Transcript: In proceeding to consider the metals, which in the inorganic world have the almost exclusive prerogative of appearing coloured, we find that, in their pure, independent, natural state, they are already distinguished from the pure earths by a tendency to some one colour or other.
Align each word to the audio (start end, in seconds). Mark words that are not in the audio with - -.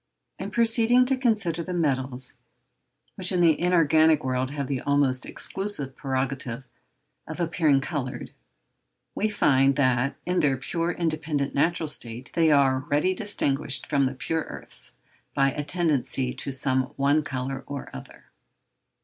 In 0.39 0.49
proceeding 0.49 1.05
to 1.05 1.15
consider 1.15 1.61
the 1.61 1.75
metals, 1.75 2.33
which 3.13 3.31
in 3.31 3.39
the 3.39 3.59
inorganic 3.61 4.23
world 4.23 4.49
have 4.49 4.65
the 4.65 4.81
almost 4.81 5.27
exclusive 5.27 5.95
prerogative 5.95 6.63
of 7.27 7.39
appearing 7.39 7.81
coloured, 7.81 8.31
we 9.13 9.29
find 9.29 9.75
that, 9.75 10.15
in 10.25 10.39
their 10.39 10.57
pure, 10.57 10.91
independent, 10.91 11.53
natural 11.53 11.85
state, 11.85 12.31
they 12.33 12.49
are 12.49 12.81
already 12.81 13.13
distinguished 13.13 13.85
from 13.85 14.07
the 14.07 14.15
pure 14.15 14.41
earths 14.45 14.93
by 15.35 15.51
a 15.51 15.61
tendency 15.63 16.33
to 16.33 16.51
some 16.51 16.85
one 16.95 17.21
colour 17.23 17.63
or 17.67 17.91
other. 17.95 18.31